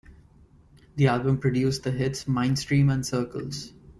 [0.95, 3.71] The album produced the hits "Mindstream" and "Circles".